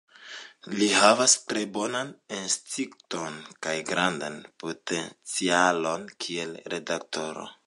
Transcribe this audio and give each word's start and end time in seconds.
Li 0.77 0.85
havas 0.93 1.35
tre 1.51 1.61
bonan 1.75 2.09
instinkton 2.39 3.37
kaj 3.67 3.77
grandan 3.93 4.41
potencialon 4.65 6.13
kiel 6.27 6.61
redaktoro. 6.77 7.51